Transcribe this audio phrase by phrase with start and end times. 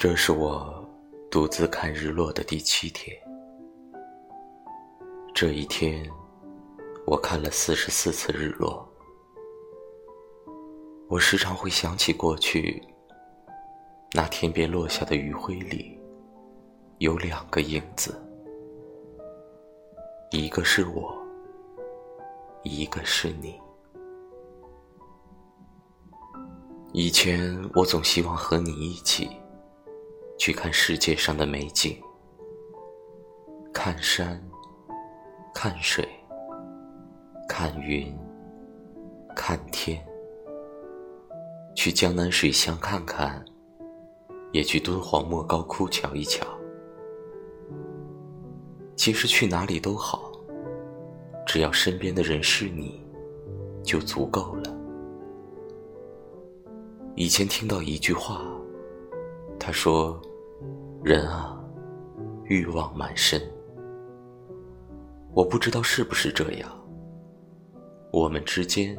[0.00, 0.82] 这是我
[1.30, 3.14] 独自看日落的第七天。
[5.34, 6.10] 这一天，
[7.06, 8.90] 我看了四十四次日落。
[11.06, 12.82] 我时常会想起过去，
[14.14, 16.00] 那天边落下的余晖里，
[16.96, 18.18] 有两个影子，
[20.30, 21.14] 一个是我，
[22.62, 23.60] 一个是你。
[26.94, 29.30] 以前我总希望和你一起
[30.40, 31.94] 去看世界上的美景，
[33.74, 34.42] 看山，
[35.54, 36.08] 看水，
[37.46, 38.10] 看云，
[39.36, 40.02] 看天。
[41.74, 43.44] 去江南水乡看看，
[44.50, 46.42] 也去敦煌莫高窟瞧一瞧。
[48.96, 50.32] 其实去哪里都好，
[51.46, 53.06] 只要身边的人是你，
[53.82, 54.74] 就足够了。
[57.14, 58.42] 以前听到一句话，
[59.58, 60.18] 他说
[61.02, 61.58] ：“人啊，
[62.44, 63.40] 欲望满身。”
[65.32, 66.70] 我不知道是不是这样，
[68.12, 68.98] 我们之间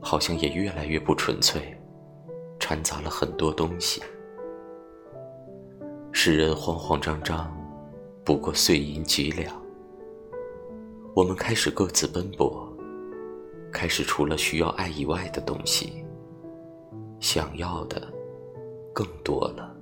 [0.00, 1.76] 好像也越来越不纯粹。
[2.58, 4.02] 掺杂了很多东西，
[6.10, 7.54] 使人慌慌张张，
[8.24, 9.54] 不过碎银几两。
[11.14, 12.66] 我们开始各自奔波，
[13.70, 16.04] 开始除了需要爱以外的东西，
[17.20, 18.02] 想要的
[18.92, 19.75] 更多了。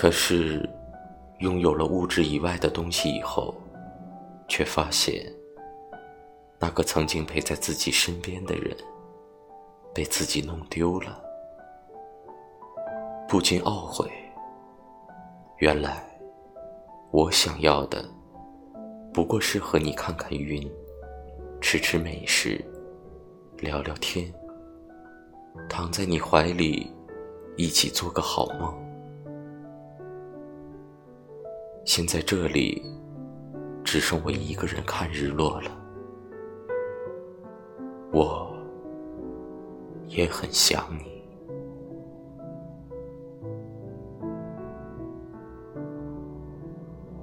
[0.00, 0.64] 可是，
[1.40, 3.52] 拥有了物质以外的东西以后，
[4.46, 5.26] 却发现，
[6.60, 8.76] 那个曾经陪在自己身边的人。
[9.92, 11.20] 被自己弄丢了，
[13.28, 14.08] 不禁懊悔。
[15.56, 16.08] 原来，
[17.10, 18.08] 我想要的，
[19.12, 20.70] 不过是和你看看云，
[21.60, 22.64] 吃吃美食，
[23.56, 24.32] 聊聊天，
[25.68, 26.88] 躺在你怀里，
[27.56, 28.87] 一起做个好梦。
[31.88, 32.82] 现在这里，
[33.82, 35.70] 只剩我一个人看日落了，
[38.12, 38.54] 我。
[40.06, 41.17] 也很想你。